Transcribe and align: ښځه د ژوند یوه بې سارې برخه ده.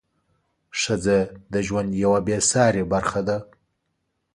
ښځه 0.81 1.17
د 1.53 1.55
ژوند 1.67 1.89
یوه 2.03 2.19
بې 2.27 2.37
سارې 2.51 2.83
برخه 2.93 3.21
ده. 3.27 3.37